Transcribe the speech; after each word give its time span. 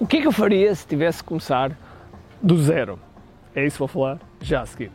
O 0.00 0.06
que 0.06 0.16
é 0.16 0.20
que 0.22 0.26
eu 0.26 0.32
faria 0.32 0.74
se 0.74 0.86
tivesse 0.86 1.18
que 1.18 1.28
começar 1.28 1.76
do 2.42 2.56
zero? 2.62 2.98
É 3.54 3.66
isso 3.66 3.74
que 3.74 3.80
vou 3.80 3.88
falar 3.88 4.18
já 4.40 4.62
a 4.62 4.66
seguir. 4.66 4.90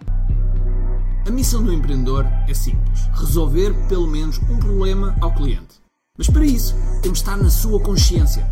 A 1.28 1.30
missão 1.30 1.64
do 1.64 1.72
empreendedor 1.72 2.26
é 2.50 2.54
simples: 2.56 3.08
resolver 3.14 3.72
pelo 3.88 4.08
menos 4.08 4.40
um 4.50 4.58
problema 4.58 5.16
ao 5.22 5.32
cliente. 5.32 5.80
Mas 6.18 6.28
para 6.28 6.44
isso, 6.44 6.74
temos 7.04 7.20
de 7.20 7.24
estar 7.24 7.38
na 7.38 7.52
sua 7.52 7.80
consciência, 7.80 8.50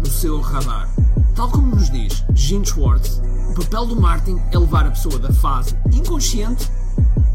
no 0.00 0.06
seu 0.06 0.40
radar. 0.40 0.88
Tal 1.36 1.48
como 1.48 1.76
nos 1.76 1.88
diz 1.90 2.24
Gene 2.34 2.66
Schwartz, 2.66 3.22
o 3.48 3.54
papel 3.54 3.86
do 3.86 4.00
marketing 4.00 4.42
é 4.50 4.58
levar 4.58 4.84
a 4.84 4.90
pessoa 4.90 5.16
da 5.20 5.32
fase 5.32 5.76
inconsciente 5.94 6.68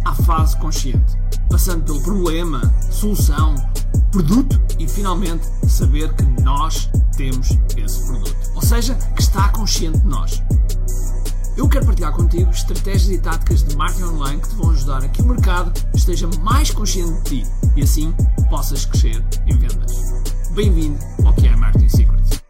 à 0.04 0.14
fase 0.14 0.57
consciente, 0.57 1.18
passando 1.50 1.86
pelo 1.86 2.04
problema, 2.04 2.62
solução, 2.91 3.55
produto 4.12 4.62
e 4.78 4.86
finalmente 4.86 5.48
saber 5.66 6.14
que 6.14 6.23
nós 6.41 6.89
temos 7.18 7.49
esse 7.75 8.05
produto. 8.05 8.36
Ou 8.55 8.61
seja, 8.61 8.95
que 9.15 9.21
está 9.21 9.50
consciente 9.50 9.97
de 9.97 10.07
nós. 10.07 10.42
Eu 11.57 11.68
quero 11.68 11.87
partilhar 11.87 12.14
contigo 12.14 12.51
estratégias 12.51 13.09
e 13.09 13.18
táticas 13.18 13.64
de 13.64 13.75
marketing 13.75 14.04
online 14.04 14.39
que 14.39 14.50
te 14.50 14.55
vão 14.55 14.69
ajudar 14.69 15.04
a 15.04 15.09
que 15.09 15.23
o 15.23 15.25
mercado 15.25 15.73
esteja 15.95 16.29
mais 16.42 16.69
consciente 16.69 17.23
de 17.23 17.42
ti 17.42 17.50
e 17.75 17.82
assim 17.82 18.14
possas 18.50 18.86
crescer 18.86 19.23
em 19.47 19.57
vendas. 19.57 20.14
Bem-vindo 20.51 21.00
ao 21.25 21.33
que 21.33 21.47
é 21.47 21.56
Marketing 21.56 21.89
Secrets. 21.89 22.43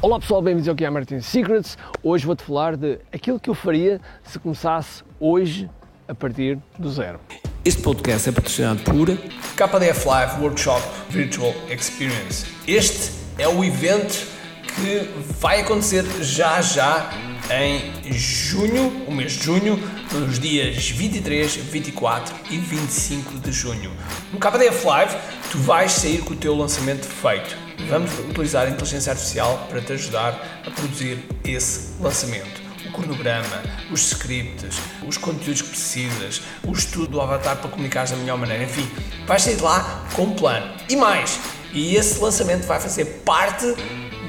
Olá 0.00 0.20
pessoal, 0.20 0.40
bem-vindos 0.40 0.68
ao 0.68 0.76
que 0.76 0.84
é 0.84 0.90
Marketing 0.90 1.22
Secrets. 1.22 1.76
Hoje 2.04 2.24
vou-te 2.24 2.44
falar 2.44 2.76
de 2.76 3.00
aquilo 3.12 3.40
que 3.40 3.50
eu 3.50 3.54
faria 3.54 4.00
se 4.22 4.38
começasse 4.38 5.02
hoje 5.18 5.68
a 6.06 6.14
partir 6.14 6.60
do 6.78 6.88
zero. 6.88 7.18
Este 7.66 7.82
podcast 7.82 8.28
é 8.28 8.32
patrocinado 8.32 8.80
por 8.84 9.08
KDF 9.56 10.06
Live 10.06 10.40
Workshop 10.40 10.80
Virtual 11.10 11.52
Experience. 11.68 12.46
Este 12.64 13.10
é 13.38 13.48
o 13.48 13.64
evento 13.64 14.24
que 14.62 15.10
vai 15.40 15.62
acontecer 15.62 16.04
já 16.22 16.62
já 16.62 17.10
em 17.50 18.12
junho, 18.12 19.04
o 19.08 19.10
mês 19.10 19.32
de 19.32 19.46
junho, 19.46 19.76
nos 20.12 20.38
dias 20.38 20.90
23, 20.90 21.56
24 21.56 22.36
e 22.52 22.56
25 22.56 23.36
de 23.40 23.50
junho. 23.50 23.90
No 24.32 24.38
KDF 24.38 24.86
Live, 24.86 25.16
tu 25.50 25.58
vais 25.58 25.90
sair 25.90 26.18
com 26.18 26.34
o 26.34 26.36
teu 26.36 26.54
lançamento 26.54 27.04
feito. 27.04 27.56
Vamos 27.88 28.16
utilizar 28.30 28.68
a 28.68 28.70
inteligência 28.70 29.10
artificial 29.10 29.66
para 29.68 29.80
te 29.80 29.92
ajudar 29.92 30.62
a 30.64 30.70
produzir 30.70 31.18
esse 31.44 32.00
lançamento. 32.00 32.65
Cronograma, 32.96 33.62
os 33.90 34.12
scripts, 34.12 34.78
os 35.06 35.18
conteúdos 35.18 35.62
que 35.62 35.68
precisas, 35.68 36.42
o 36.64 36.72
estudo 36.72 37.08
do 37.08 37.20
avatar 37.20 37.56
para 37.56 37.70
comunicar 37.70 38.08
da 38.08 38.16
melhor 38.16 38.38
maneira, 38.38 38.64
enfim, 38.64 38.88
vais 39.26 39.42
sair 39.42 39.56
de 39.56 39.62
lá 39.62 40.06
com 40.14 40.22
um 40.22 40.34
plano. 40.34 40.74
E 40.88 40.96
mais, 40.96 41.38
e 41.72 41.94
esse 41.94 42.18
lançamento 42.18 42.66
vai 42.66 42.80
fazer 42.80 43.04
parte 43.24 43.66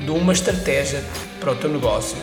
de 0.04 0.12
uma 0.12 0.34
estratégia 0.34 1.04
para 1.40 1.54
o 1.54 1.56
teu 1.56 1.70
negócio 1.70 2.18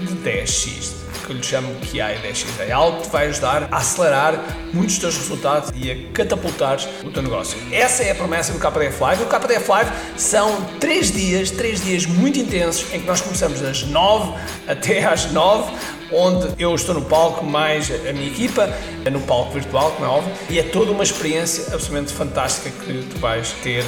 de 0.00 0.14
10x, 0.16 0.99
que 1.30 1.32
eu 1.32 1.36
lhe 1.36 1.42
chamo 1.42 1.74
PI 1.76 1.98
10x. 1.98 2.46
É 2.60 2.72
algo 2.72 2.98
que 2.98 3.04
te 3.04 3.12
vai 3.12 3.28
ajudar 3.28 3.68
a 3.70 3.76
acelerar 3.76 4.34
muitos 4.72 4.96
dos 4.96 4.98
teus 4.98 5.16
resultados 5.16 5.72
e 5.76 5.90
a 5.90 6.12
catapultar 6.12 6.78
o 7.04 7.10
teu 7.10 7.22
negócio. 7.22 7.56
Essa 7.70 8.02
é 8.02 8.10
a 8.10 8.14
promessa 8.14 8.52
do 8.52 8.58
KDF 8.58 9.00
Live. 9.00 9.22
O 9.22 9.26
KDF 9.26 9.68
Live 9.68 9.90
são 10.16 10.62
3 10.80 11.12
dias, 11.12 11.50
3 11.50 11.82
dias 11.82 12.06
muito 12.06 12.38
intensos 12.38 12.92
em 12.92 13.00
que 13.00 13.06
nós 13.06 13.20
começamos 13.20 13.60
das 13.60 13.84
9 13.84 14.34
até 14.66 15.04
às 15.04 15.30
9 15.30 15.72
onde 16.12 16.48
eu 16.58 16.74
estou 16.74 16.94
no 16.96 17.02
palco 17.02 17.44
mais 17.44 17.88
a 17.88 18.12
minha 18.12 18.26
equipa, 18.26 18.68
no 19.12 19.20
palco 19.20 19.52
virtual, 19.52 19.92
como 19.92 20.04
é 20.04 20.08
óbvio, 20.08 20.32
e 20.50 20.58
é 20.58 20.62
toda 20.64 20.90
uma 20.90 21.04
experiência 21.04 21.72
absolutamente 21.72 22.12
fantástica 22.12 22.68
que 22.84 23.04
tu 23.08 23.18
vais 23.20 23.52
ter 23.62 23.84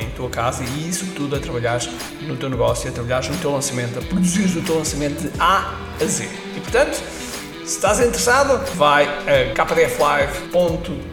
em 0.00 0.10
tua 0.10 0.28
casa 0.28 0.64
e 0.64 0.88
isso 0.88 1.06
tudo 1.14 1.36
a 1.36 1.38
trabalhares 1.38 1.88
no 2.22 2.36
teu 2.36 2.50
negócio, 2.50 2.90
a 2.90 2.92
trabalhares 2.92 3.28
no 3.28 3.36
teu 3.36 3.52
lançamento, 3.52 3.96
a 3.96 4.02
produzir 4.02 4.58
o 4.58 4.62
teu 4.62 4.78
lançamento 4.78 5.20
de 5.22 5.30
A 5.40 5.78
a 6.00 6.04
Z. 6.04 6.51
Portanto, 6.62 6.94
se 6.94 7.76
estás 7.76 8.00
interessado, 8.00 8.58
vai 8.74 9.04
a 9.04 9.52
kdflive.com 9.52 11.12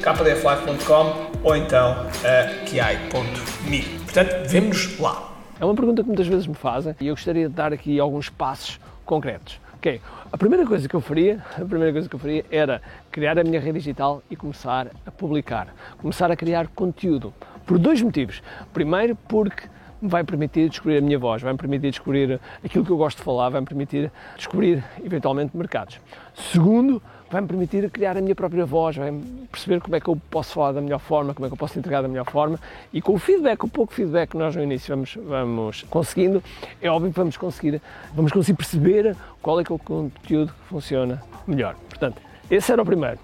kdflive.com 0.00 1.26
ou 1.42 1.56
então 1.56 2.06
a 2.24 2.64
kiai.me. 2.64 3.82
Portanto, 3.82 4.48
vemo-nos 4.48 4.98
lá. 4.98 5.32
É 5.58 5.64
uma 5.64 5.74
pergunta 5.74 6.02
que 6.02 6.08
muitas 6.08 6.26
vezes 6.26 6.46
me 6.46 6.54
fazem 6.54 6.94
e 7.00 7.08
eu 7.08 7.14
gostaria 7.14 7.48
de 7.48 7.54
dar 7.54 7.72
aqui 7.72 7.98
alguns 7.98 8.28
passos 8.28 8.78
concretos. 9.04 9.60
Ok, 9.74 10.00
a 10.32 10.38
primeira 10.38 10.66
coisa 10.66 10.88
que 10.88 10.94
eu 10.94 11.00
faria, 11.00 11.44
a 11.54 11.64
primeira 11.64 11.92
coisa 11.92 12.08
que 12.08 12.14
eu 12.14 12.18
faria 12.18 12.44
era 12.50 12.80
criar 13.10 13.38
a 13.38 13.44
minha 13.44 13.60
rede 13.60 13.78
digital 13.78 14.22
e 14.30 14.36
começar 14.36 14.88
a 15.06 15.10
publicar, 15.10 15.68
começar 15.98 16.30
a 16.30 16.36
criar 16.36 16.68
conteúdo, 16.68 17.32
por 17.66 17.78
dois 17.78 18.00
motivos. 18.00 18.42
Primeiro, 18.72 19.16
porque 19.28 19.68
me 20.00 20.08
vai 20.08 20.24
permitir 20.24 20.68
descobrir 20.68 20.98
a 20.98 21.00
minha 21.00 21.18
voz, 21.18 21.42
vai 21.42 21.52
me 21.52 21.58
permitir 21.58 21.90
descobrir 21.90 22.40
aquilo 22.64 22.84
que 22.84 22.90
eu 22.90 22.96
gosto 22.96 23.18
de 23.18 23.24
falar, 23.24 23.48
vai 23.48 23.60
me 23.60 23.66
permitir 23.66 24.10
descobrir 24.36 24.84
eventualmente 25.04 25.56
mercados. 25.56 26.00
Segundo, 26.34 27.02
vai-me 27.30 27.48
permitir 27.48 27.90
criar 27.90 28.16
a 28.16 28.20
minha 28.20 28.34
própria 28.34 28.64
voz, 28.64 28.96
vai-me 28.96 29.22
perceber 29.50 29.80
como 29.80 29.96
é 29.96 30.00
que 30.00 30.08
eu 30.08 30.16
posso 30.30 30.52
falar 30.52 30.72
da 30.72 30.80
melhor 30.80 31.00
forma, 31.00 31.34
como 31.34 31.46
é 31.46 31.48
que 31.48 31.54
eu 31.54 31.58
posso 31.58 31.78
entregar 31.78 32.02
da 32.02 32.08
melhor 32.08 32.30
forma 32.30 32.58
e 32.92 33.00
com 33.02 33.14
o 33.14 33.18
feedback, 33.18 33.64
o 33.64 33.68
pouco 33.68 33.92
feedback 33.92 34.30
que 34.30 34.36
nós 34.36 34.54
no 34.54 34.62
início 34.62 34.94
vamos, 34.94 35.18
vamos 35.26 35.82
conseguindo, 35.90 36.42
é 36.80 36.88
óbvio 36.88 37.10
que 37.10 37.18
vamos 37.18 37.36
conseguir, 37.36 37.80
vamos 38.14 38.32
conseguir 38.32 38.56
perceber 38.56 39.16
qual 39.42 39.60
é 39.60 39.64
que 39.64 39.72
é 39.72 39.74
o 39.74 39.78
conteúdo 39.78 40.52
que 40.52 40.68
funciona 40.68 41.22
melhor. 41.46 41.74
Portanto, 41.88 42.20
esse 42.50 42.70
era 42.70 42.82
o 42.82 42.84
primeiro. 42.84 43.18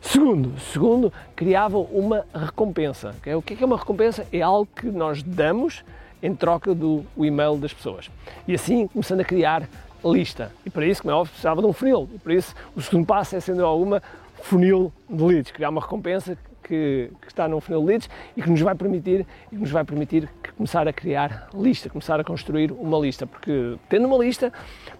Segundo, 0.00 0.58
segundo, 0.60 1.12
criava 1.34 1.78
uma 1.78 2.26
recompensa. 2.34 3.14
O 3.36 3.40
que 3.40 3.62
é 3.62 3.64
uma 3.64 3.78
recompensa? 3.78 4.26
É 4.30 4.42
algo 4.42 4.68
que 4.76 4.86
nós 4.86 5.22
damos 5.22 5.82
em 6.24 6.34
troca 6.34 6.74
do 6.74 7.04
e-mail 7.18 7.58
das 7.58 7.74
pessoas. 7.74 8.10
E 8.48 8.54
assim, 8.54 8.88
começando 8.88 9.20
a 9.20 9.24
criar 9.24 9.68
lista. 10.02 10.50
E 10.64 10.70
para 10.70 10.86
isso, 10.86 11.02
como 11.02 11.12
é 11.12 11.14
óbvio, 11.14 11.32
precisava 11.32 11.60
de 11.60 11.66
um 11.66 11.72
funil. 11.72 12.08
E 12.14 12.18
para 12.18 12.34
isso, 12.34 12.54
o 12.74 12.80
segundo 12.80 13.06
passo 13.06 13.36
é, 13.36 13.40
sendo 13.40 13.62
alguma, 13.64 14.02
funil 14.42 14.90
de 15.08 15.22
leads, 15.22 15.52
criar 15.52 15.68
uma 15.68 15.82
recompensa 15.82 16.36
que, 16.62 17.10
que, 17.20 17.28
está 17.28 17.46
no 17.46 17.60
funil 17.60 17.82
de 17.82 17.86
leads 17.86 18.10
e 18.34 18.42
que 18.42 18.48
nos 18.48 18.60
vai 18.62 18.74
permitir, 18.74 19.26
e 19.52 19.56
nos 19.56 19.70
vai 19.70 19.84
permitir 19.84 20.26
começar 20.56 20.88
a 20.88 20.92
criar 20.94 21.48
lista, 21.52 21.90
começar 21.90 22.18
a 22.18 22.24
construir 22.24 22.72
uma 22.72 22.98
lista, 22.98 23.26
porque 23.26 23.76
tendo 23.90 24.06
uma 24.06 24.16
lista, 24.16 24.50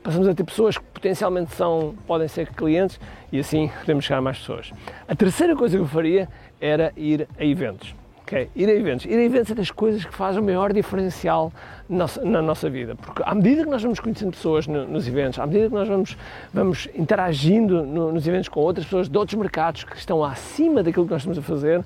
passamos 0.03 0.29
a 0.29 0.35
ter 0.35 0.45
pessoas 0.45 0.77
que 0.77 0.85
potencialmente 0.85 1.55
são, 1.55 1.95
podem 2.07 2.29
ser 2.29 2.51
clientes 2.53 3.01
e 3.33 3.39
assim 3.39 3.71
podemos 3.81 4.05
chegar 4.05 4.19
a 4.19 4.23
mais 4.23 4.39
pessoas. 4.39 4.73
A 5.09 5.15
terceira 5.15 5.57
coisa 5.57 5.79
que 5.79 5.83
eu 5.83 5.89
faria 5.89 6.29
era 6.61 6.93
ir 6.97 7.27
a 7.39 7.45
eventos. 7.45 7.95
Ok, 8.27 8.49
ir 8.57 8.69
a 8.71 8.73
eventos. 8.73 9.05
Ir 9.05 9.19
a 9.19 9.23
eventos 9.23 9.51
é 9.51 9.55
das 9.55 9.71
coisas 9.71 10.03
que 10.03 10.15
faz 10.15 10.35
o 10.39 10.43
maior 10.43 10.73
diferencial 10.73 11.53
na 11.91 12.41
nossa 12.41 12.71
vida, 12.71 12.97
porque 12.97 13.23
à 13.23 13.35
medida 13.35 13.65
que 13.65 13.71
nós 13.71 13.83
vamos 13.83 14.01
conhecendo 14.01 14.31
pessoas 14.31 14.67
nos 14.67 15.07
eventos, 15.07 15.39
à 15.39 15.47
medida 15.47 15.69
que 15.69 15.75
nós 15.75 15.87
vamos, 15.87 16.17
vamos 16.53 16.89
interagindo 16.95 17.83
nos 17.85 18.27
eventos 18.27 18.49
com 18.49 18.61
outras 18.61 18.87
pessoas 18.87 19.11
de 19.11 19.19
outros 19.19 19.39
mercados 19.39 19.85
que 19.85 19.99
estão 19.99 20.25
acima 20.25 20.83
daquilo 20.83 21.05
que 21.05 21.13
nós 21.13 21.21
estamos 21.21 21.37
a 21.37 21.43
fazer, 21.43 21.85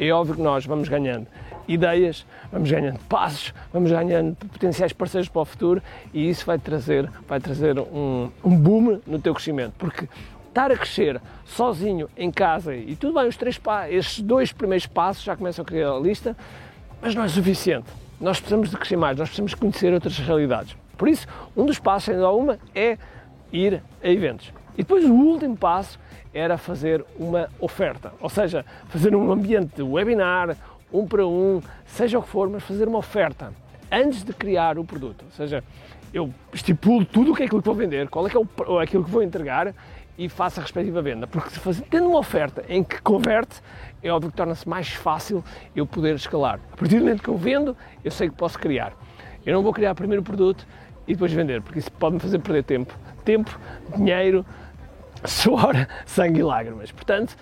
é 0.00 0.10
óbvio 0.10 0.34
que 0.34 0.42
nós 0.42 0.66
vamos 0.66 0.88
ganhando 0.88 1.28
ideias, 1.68 2.26
vamos 2.50 2.68
ganhando 2.68 2.98
passos, 3.08 3.54
vamos 3.72 3.92
ganhando 3.92 4.34
potenciais 4.34 4.92
parceiros 4.92 5.28
para 5.28 5.42
o 5.42 5.44
futuro 5.44 5.80
e 6.12 6.28
isso 6.28 6.44
vai 6.44 6.58
trazer, 6.58 7.08
vai 7.28 7.38
trazer 7.38 7.78
um, 7.78 8.30
um 8.42 8.56
boom 8.56 9.00
no 9.06 9.20
teu 9.20 9.32
crescimento, 9.32 9.74
porque 9.78 10.08
estar 10.58 10.72
a 10.72 10.76
crescer 10.76 11.20
sozinho 11.44 12.10
em 12.16 12.32
casa 12.32 12.74
e 12.74 12.96
tudo 12.96 13.14
bem, 13.14 13.28
os 13.28 13.36
três 13.36 13.60
estes 13.90 14.20
dois 14.20 14.52
primeiros 14.52 14.86
passos 14.88 15.22
já 15.22 15.36
começam 15.36 15.62
a 15.62 15.66
criar 15.66 15.92
a 15.92 15.98
lista, 16.00 16.36
mas 17.00 17.14
não 17.14 17.22
é 17.22 17.28
suficiente. 17.28 17.86
Nós 18.20 18.40
precisamos 18.40 18.70
de 18.70 18.76
crescer 18.76 18.96
mais, 18.96 19.16
nós 19.16 19.28
precisamos 19.28 19.54
conhecer 19.54 19.94
outras 19.94 20.18
realidades. 20.18 20.76
Por 20.96 21.06
isso, 21.08 21.28
um 21.56 21.64
dos 21.64 21.78
passos, 21.78 22.08
ainda 22.08 22.28
uma, 22.30 22.58
é 22.74 22.98
ir 23.52 23.80
a 24.02 24.08
eventos. 24.08 24.52
E 24.74 24.78
depois 24.78 25.04
o 25.04 25.12
último 25.12 25.56
passo 25.56 25.96
era 26.34 26.58
fazer 26.58 27.04
uma 27.16 27.48
oferta, 27.60 28.12
ou 28.20 28.28
seja, 28.28 28.66
fazer 28.88 29.14
um 29.14 29.30
ambiente 29.30 29.76
de 29.76 29.82
webinar, 29.82 30.56
um 30.92 31.06
para 31.06 31.24
um, 31.24 31.62
seja 31.86 32.18
o 32.18 32.22
que 32.22 32.28
for, 32.28 32.50
mas 32.50 32.64
fazer 32.64 32.88
uma 32.88 32.98
oferta 32.98 33.52
antes 33.92 34.24
de 34.24 34.32
criar 34.32 34.76
o 34.76 34.84
produto. 34.84 35.24
Ou 35.24 35.30
seja, 35.30 35.62
eu 36.12 36.34
estipulo 36.52 37.04
tudo 37.04 37.30
o 37.30 37.36
que 37.36 37.44
é 37.44 37.46
aquilo 37.46 37.62
que 37.62 37.68
vou 37.68 37.76
vender, 37.76 38.08
qual 38.08 38.26
é 38.26 38.30
que 38.30 38.36
é 38.36 38.40
o, 38.40 38.78
aquilo 38.80 39.04
que 39.04 39.10
vou 39.10 39.22
entregar 39.22 39.72
e 40.18 40.28
faça 40.28 40.60
a 40.60 40.62
respectiva 40.62 41.00
venda. 41.00 41.26
Porque 41.26 41.50
se 41.50 41.82
tendo 41.82 42.08
uma 42.08 42.18
oferta 42.18 42.64
em 42.68 42.82
que 42.82 43.00
converte, 43.00 43.62
é 44.02 44.10
óbvio 44.10 44.30
que 44.30 44.36
torna-se 44.36 44.68
mais 44.68 44.88
fácil 44.88 45.44
eu 45.74 45.86
poder 45.86 46.16
escalar. 46.16 46.58
A 46.72 46.76
partir 46.76 46.96
do 46.96 47.04
momento 47.04 47.22
que 47.22 47.28
eu 47.28 47.36
vendo, 47.36 47.76
eu 48.04 48.10
sei 48.10 48.28
que 48.28 48.34
posso 48.34 48.58
criar. 48.58 48.92
Eu 49.46 49.54
não 49.54 49.62
vou 49.62 49.72
criar 49.72 49.94
primeiro 49.94 50.20
o 50.22 50.24
produto 50.24 50.66
e 51.06 51.12
depois 51.12 51.32
vender, 51.32 51.62
porque 51.62 51.78
isso 51.78 51.92
pode 51.92 52.16
me 52.16 52.20
fazer 52.20 52.40
perder 52.40 52.64
tempo. 52.64 52.92
Tempo, 53.24 53.58
dinheiro, 53.96 54.44
suor, 55.24 55.86
sangue 56.04 56.40
e 56.40 56.42
lágrimas. 56.42 56.90
Portanto, 56.90 57.36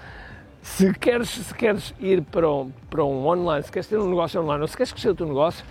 se 0.60 0.92
queres, 0.92 1.30
se 1.30 1.54
queres 1.54 1.94
ir 1.98 2.22
para 2.22 2.50
um, 2.50 2.70
para 2.90 3.04
um 3.04 3.26
online, 3.26 3.62
se 3.62 3.72
queres 3.72 3.88
ter 3.88 3.98
um 3.98 4.08
negócio 4.08 4.40
online 4.42 4.60
ou 4.60 4.68
se 4.68 4.76
queres 4.76 4.92
crescer 4.92 5.08
o 5.08 5.14
teu 5.14 5.26
negócio, 5.26 5.64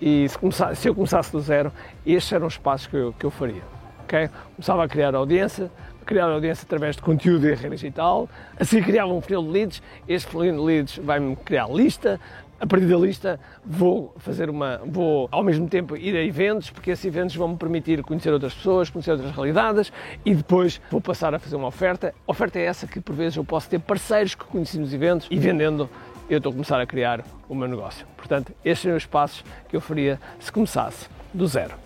e 0.00 0.28
se, 0.28 0.36
começar, 0.36 0.74
se 0.76 0.88
eu 0.88 0.94
começasse 0.94 1.32
do 1.32 1.40
zero, 1.40 1.72
estes 2.04 2.30
eram 2.30 2.46
os 2.46 2.58
passos 2.58 2.86
que 2.86 2.96
eu, 2.96 3.14
que 3.18 3.24
eu 3.24 3.30
faria. 3.30 3.62
Okay? 4.04 4.28
Começava 4.54 4.84
a 4.84 4.88
criar 4.88 5.14
audiência, 5.14 5.70
criar 6.06 6.26
audiência 6.26 6.64
através 6.64 6.96
de 6.96 7.02
conteúdo 7.02 7.46
e 7.46 7.54
rede 7.54 7.70
digital, 7.70 8.28
assim 8.58 8.80
criava 8.80 9.12
um 9.12 9.20
funil 9.20 9.42
de 9.42 9.48
leads, 9.48 9.82
este 10.08 10.30
funil 10.30 10.54
de 10.54 10.60
leads 10.60 10.98
vai-me 10.98 11.36
criar 11.36 11.68
lista, 11.68 12.20
a 12.58 12.66
partir 12.66 12.86
da 12.86 12.96
lista 12.96 13.40
vou 13.64 14.14
fazer 14.16 14.48
uma, 14.48 14.80
vou 14.86 15.28
ao 15.30 15.42
mesmo 15.42 15.68
tempo 15.68 15.96
ir 15.96 16.16
a 16.16 16.22
eventos, 16.22 16.70
porque 16.70 16.90
esses 16.90 17.04
eventos 17.04 17.36
vão 17.36 17.48
me 17.48 17.56
permitir 17.56 18.02
conhecer 18.02 18.32
outras 18.32 18.54
pessoas, 18.54 18.88
conhecer 18.88 19.12
outras 19.12 19.30
realidades 19.32 19.92
e 20.24 20.34
depois 20.34 20.80
vou 20.90 21.00
passar 21.00 21.34
a 21.34 21.38
fazer 21.38 21.56
uma 21.56 21.68
oferta. 21.68 22.14
A 22.26 22.30
oferta 22.30 22.58
é 22.58 22.64
essa 22.64 22.86
que 22.86 23.00
por 23.00 23.14
vezes 23.14 23.36
eu 23.36 23.44
posso 23.44 23.68
ter 23.68 23.78
parceiros 23.78 24.34
que 24.34 24.44
conheci 24.44 24.78
nos 24.78 24.94
eventos 24.94 25.28
e 25.30 25.38
vendendo 25.38 25.88
eu 26.30 26.38
estou 26.38 26.50
a 26.50 26.52
começar 26.52 26.80
a 26.80 26.86
criar 26.86 27.24
o 27.48 27.54
meu 27.54 27.68
negócio. 27.68 28.06
Portanto, 28.16 28.52
estes 28.64 28.88
são 28.88 28.96
os 28.96 29.06
passos 29.06 29.44
que 29.68 29.76
eu 29.76 29.80
faria 29.80 30.18
se 30.40 30.50
começasse 30.50 31.08
do 31.32 31.46
zero. 31.46 31.85